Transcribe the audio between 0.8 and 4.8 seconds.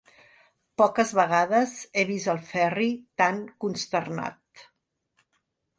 Poques vegades he vist el Ferri tan consternat.